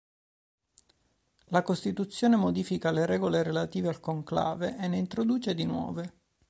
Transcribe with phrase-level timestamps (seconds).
[1.49, 6.13] La costituzione modifica le regole relative al conclave e ne introduce di nuove.